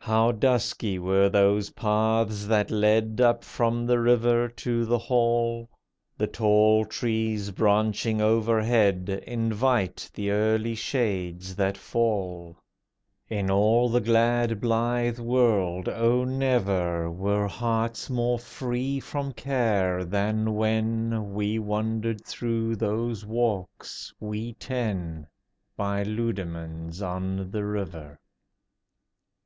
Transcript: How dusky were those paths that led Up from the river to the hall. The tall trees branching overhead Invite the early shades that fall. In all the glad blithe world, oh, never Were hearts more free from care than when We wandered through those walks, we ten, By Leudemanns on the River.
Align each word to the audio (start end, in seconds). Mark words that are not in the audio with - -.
How 0.00 0.32
dusky 0.32 0.98
were 0.98 1.30
those 1.30 1.70
paths 1.70 2.44
that 2.44 2.70
led 2.70 3.22
Up 3.22 3.42
from 3.42 3.86
the 3.86 3.98
river 3.98 4.46
to 4.48 4.84
the 4.84 4.98
hall. 4.98 5.70
The 6.18 6.26
tall 6.26 6.84
trees 6.84 7.50
branching 7.50 8.20
overhead 8.20 9.08
Invite 9.26 10.10
the 10.12 10.30
early 10.30 10.74
shades 10.74 11.56
that 11.56 11.78
fall. 11.78 12.58
In 13.30 13.50
all 13.50 13.88
the 13.88 14.02
glad 14.02 14.60
blithe 14.60 15.18
world, 15.18 15.88
oh, 15.88 16.22
never 16.24 17.10
Were 17.10 17.48
hearts 17.48 18.10
more 18.10 18.38
free 18.38 19.00
from 19.00 19.32
care 19.32 20.04
than 20.04 20.54
when 20.54 21.32
We 21.32 21.58
wandered 21.58 22.26
through 22.26 22.76
those 22.76 23.24
walks, 23.24 24.12
we 24.20 24.52
ten, 24.52 25.26
By 25.78 26.02
Leudemanns 26.02 27.00
on 27.00 27.50
the 27.50 27.64
River. 27.64 28.18